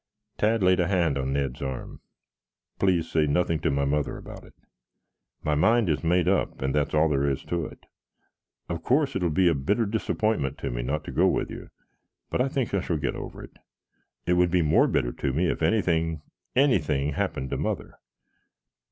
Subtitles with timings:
[0.39, 2.01] Tad laid a hand on Ned's arm.
[2.79, 4.55] "Please say nothing to my mother about it.
[5.43, 7.85] My mind is made up, and that's all there is to it.
[8.67, 11.69] Of course, it will be a bitter disappointment to me not to go with you,
[12.31, 13.57] but I guess I shall get over it.
[14.25, 16.23] It would be more bitter to me if anything
[16.55, 17.99] anything happened to mother."